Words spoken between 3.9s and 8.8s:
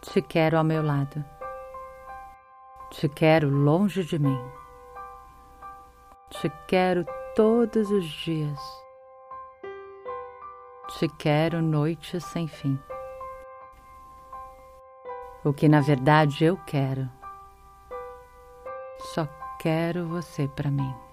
de mim. Te quero todos os dias.